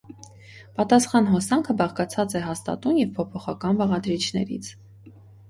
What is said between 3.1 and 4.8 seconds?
փոփոխական բաղադրիչներից։